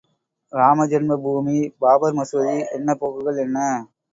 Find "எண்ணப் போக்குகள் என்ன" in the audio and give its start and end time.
2.75-3.57